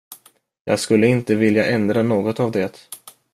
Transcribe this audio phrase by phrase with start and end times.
[0.63, 2.89] Jag skulle inte vilja ändra något av det.